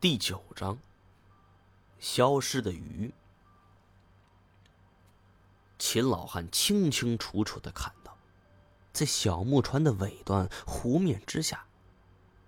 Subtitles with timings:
[0.00, 0.78] 第九章，
[1.98, 3.12] 消失的鱼。
[5.76, 8.16] 秦老汉清清楚楚的看到，
[8.92, 11.66] 在小木船的尾端湖面之下，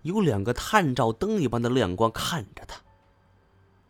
[0.03, 2.81] 有两个探照灯一般的亮光看着他。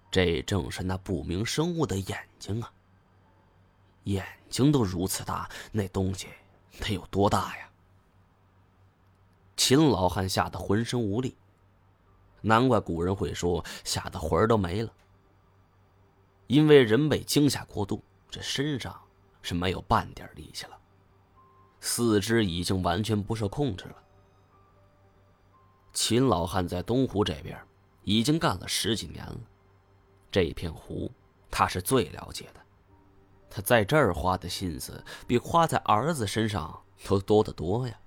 [0.09, 2.73] 这正是那不明生物的眼睛啊！
[4.05, 6.27] 眼睛都如此大，那东西
[6.79, 7.69] 得有多大呀？
[9.55, 11.35] 秦老汉吓得浑身无力。
[12.41, 14.91] 难怪古人会说吓得魂儿都没了，
[16.47, 18.99] 因为人被惊吓过度，这身上
[19.41, 20.77] 是没有半点力气了，
[21.79, 23.95] 四肢已经完全不受控制了。
[25.93, 27.59] 秦老汉在东湖这边
[28.03, 29.39] 已经干了十几年了，
[30.31, 31.11] 这片湖
[31.49, 32.61] 他是最了解的，
[33.49, 37.99] 他在这儿花的心思比花在儿子身上都多得多呀。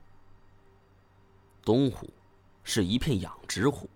[1.62, 2.08] 东湖
[2.62, 3.88] 是一片养殖湖。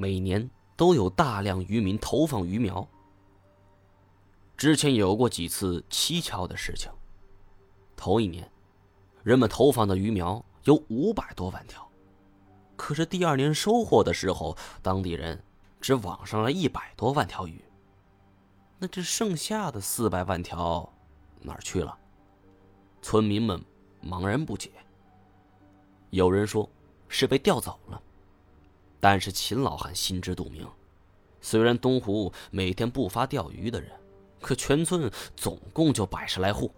[0.00, 2.86] 每年都有大量渔民投放鱼苗。
[4.56, 6.88] 之前有过几次蹊跷的事情。
[7.96, 8.48] 头一年，
[9.24, 11.84] 人们投放的鱼苗有五百多万条，
[12.76, 15.42] 可是第二年收获的时候，当地人
[15.80, 17.60] 只网上了一百多万条鱼。
[18.78, 20.88] 那这剩下的四百万条
[21.40, 21.98] 哪儿去了？
[23.02, 23.60] 村民们
[24.00, 24.70] 茫然不解。
[26.10, 26.70] 有人说
[27.08, 28.00] 是被调走了。
[29.00, 30.66] 但是秦老汉心知肚明，
[31.40, 33.90] 虽然东湖每天不乏钓鱼的人，
[34.40, 36.74] 可全村总共就百十来户，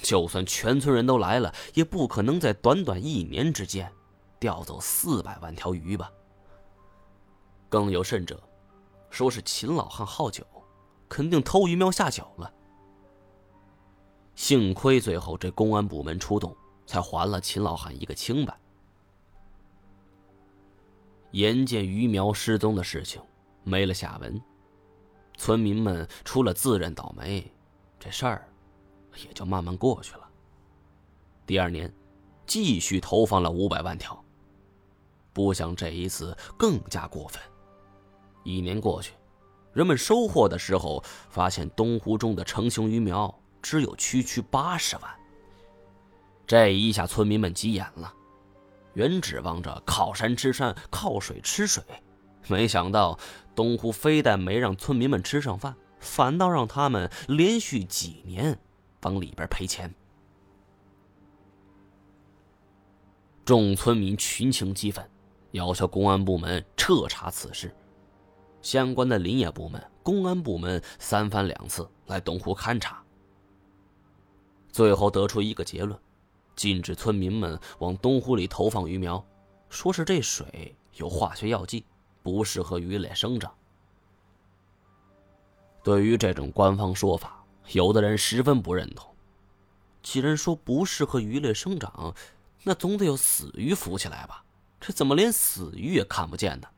[0.00, 3.90] 就算全村人都来了，也不可能在短短一年之间
[4.38, 6.10] 钓走四百万条鱼吧。
[7.68, 8.40] 更有甚者，
[9.10, 10.46] 说是秦老汉好酒，
[11.08, 12.52] 肯定偷鱼苗下酒了。
[14.36, 18.56] 幸亏最后这公安部门出动，才还了秦老汉一个清白。
[21.34, 23.20] 眼见鱼苗失踪的事情
[23.64, 24.40] 没了下文，
[25.36, 27.44] 村民们除了自认倒霉，
[27.98, 28.48] 这事儿
[29.26, 30.20] 也就慢慢过去了。
[31.44, 31.92] 第二年，
[32.46, 34.24] 继续投放了五百万条。
[35.32, 37.42] 不想这一次更加过分。
[38.44, 39.14] 一年过去，
[39.72, 45.10] 人们收获的时候，发现东湖中的成型鱼苗只有区区八十万。
[46.46, 48.14] 这一下，村民们急眼了。
[48.94, 51.82] 原指望着靠山吃山，靠水吃水，
[52.48, 53.18] 没想到
[53.54, 58.58] 东湖非但没让村民们吃上饭，反倒让他们连续几年
[59.02, 59.94] 往里边赔钱。
[63.44, 65.06] 众村民群情激愤，
[65.50, 67.74] 要求公安部门彻查此事。
[68.62, 73.04] 相关的林业部门、公安部门三番两次来东湖勘察，
[74.72, 76.00] 最后得出一个结论。
[76.56, 79.24] 禁止村民们往东湖里投放鱼苗，
[79.68, 81.84] 说是这水有化学药剂，
[82.22, 83.52] 不适合鱼类生长。
[85.82, 89.14] 对于这种官方说法，有的人十分不认同。
[90.02, 92.14] 既然说不适合鱼类生长，
[92.62, 94.44] 那总得有死鱼浮起来吧？
[94.80, 96.68] 这怎么连死鱼也看不见呢？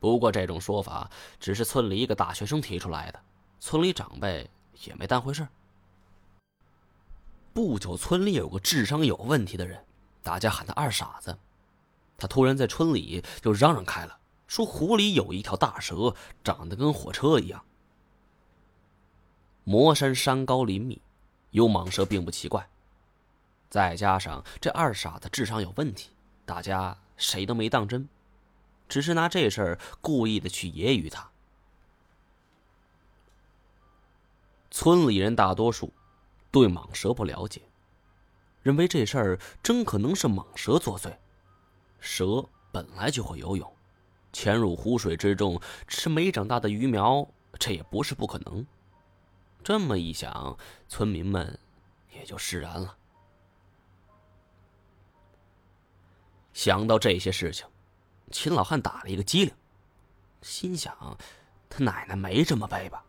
[0.00, 3.20] 不过这种说法只是村里一个大学生提出来的，
[3.60, 4.50] 村里长辈
[4.84, 5.46] 也没当回事。
[7.54, 9.84] 不久，村里有个智商有问题的人，
[10.22, 11.38] 大家喊他二傻子。
[12.16, 17.62] 他突然在村里就嚷嚷开了，说湖里有一条大蛇，长得跟火车一样。
[19.64, 21.02] 魔山山高林密，
[21.50, 22.68] 有蟒蛇并不奇怪。
[23.68, 26.10] 再加上这二傻子智商有问题，
[26.44, 28.08] 大家谁都没当真，
[28.88, 31.30] 只是拿这事儿故意的去揶揄他。
[34.70, 35.92] 村里人大多数。
[36.52, 37.62] 对蟒蛇不了解，
[38.62, 41.12] 认为这事儿真可能是蟒蛇作祟。
[41.98, 43.76] 蛇本来就会游泳，
[44.32, 47.26] 潜入湖水之中吃没长大的鱼苗，
[47.58, 48.66] 这也不是不可能。
[49.64, 50.58] 这么一想，
[50.88, 51.58] 村民们
[52.12, 52.96] 也就释然了。
[56.52, 57.66] 想到这些事情，
[58.30, 59.54] 秦老汉打了一个激灵，
[60.42, 61.16] 心想：
[61.70, 63.02] 他奶奶没这么背吧？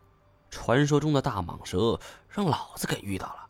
[0.54, 1.98] 传说中的大蟒蛇
[2.28, 3.48] 让老子给遇到了。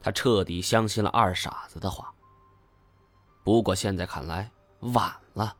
[0.00, 2.12] 他彻底相信了二傻子的话。
[3.44, 5.54] 不过现在看来晚了。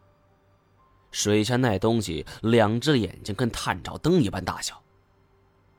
[1.11, 4.81] 水下那东西两只眼睛跟探照灯一般大小，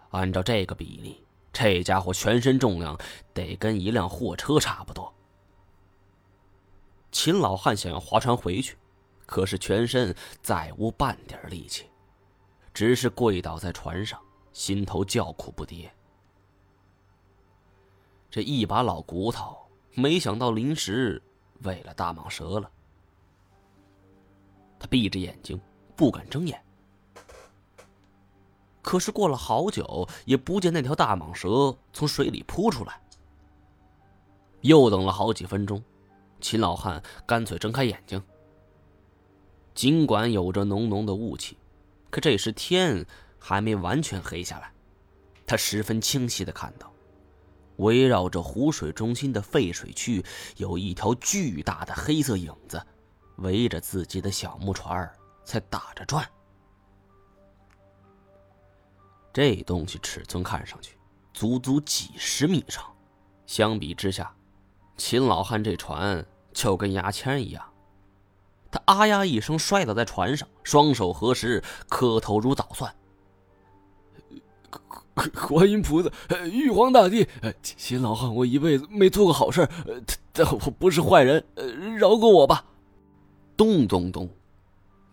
[0.10, 3.00] 按照这个比例，这家伙全身重量
[3.34, 5.12] 得跟一辆货车差不多。
[7.12, 8.78] 秦老汉想要划船回去，
[9.26, 11.91] 可是全身再无半点力气。
[12.74, 14.20] 只是跪倒在船上，
[14.54, 15.90] 心头叫苦不迭。
[18.30, 19.58] 这一把老骨头，
[19.94, 21.22] 没想到临时
[21.64, 22.72] 喂了大蟒蛇了。
[24.80, 25.60] 他闭着眼睛，
[25.96, 26.64] 不敢睁眼。
[28.82, 33.00] 可是过了好久，也不见那条大蟒蛇从水里扑出来。
[34.62, 35.84] 又等了好几分钟，
[36.40, 38.22] 秦老汉干脆睁开眼睛。
[39.76, 41.58] 尽管有着浓浓的雾气，
[42.12, 43.06] 可这时天
[43.40, 44.72] 还没完全黑下来。
[45.48, 46.94] 他十分清晰的看到，
[47.78, 50.24] 围绕着湖水中心的废水区，
[50.58, 52.82] 有一条巨大的黑色影子，
[53.38, 55.10] 围着自己的小木船
[55.44, 56.30] 在打着转。
[59.34, 60.98] 这东西尺寸看上去
[61.34, 62.94] 足足几十米长，
[63.46, 64.36] 相比之下，
[64.98, 67.71] 秦老汉这船就跟牙签一样。
[68.72, 72.96] 他啊呀一声摔倒在船上，双手合十，磕头如捣蒜。
[75.48, 76.10] 观音菩萨，
[76.46, 77.28] 玉皇大帝，
[77.62, 79.68] 秦老汉，我一辈子没做过好事，
[80.32, 81.46] 但我不是坏人，
[81.98, 82.66] 饶过我吧！
[83.58, 84.30] 咚咚咚，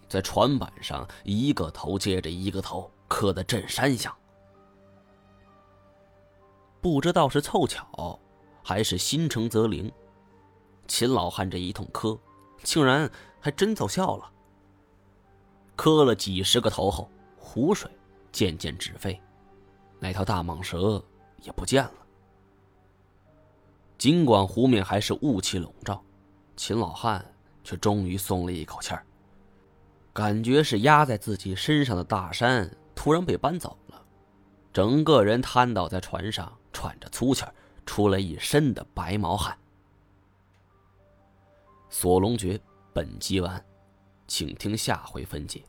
[0.09, 2.91] 在船板上，一个头接着一个头。
[3.11, 4.15] 磕得震山响，
[6.79, 8.21] 不知道是凑巧，
[8.63, 9.91] 还是心诚则灵。
[10.87, 12.19] 秦老汉这一通磕，
[12.63, 14.31] 竟然还真奏效了。
[15.77, 17.91] 磕了几十个头后，湖水
[18.33, 19.21] 渐渐止沸，
[19.99, 21.03] 那条大蟒蛇
[21.43, 21.93] 也不见了。
[23.97, 26.03] 尽管湖面还是雾气笼罩，
[26.57, 27.25] 秦老汉
[27.63, 29.05] 却终于松了一口气儿，
[30.13, 32.71] 感觉是压在自己身上的大山。
[32.95, 34.05] 突然被搬走了，
[34.73, 37.55] 整个人瘫倒在船上，喘着粗气儿，
[37.87, 39.57] 出了一身的白毛汗。
[41.89, 42.61] 锁龙诀
[42.93, 43.65] 本集完，
[44.27, 45.65] 请听下回分解。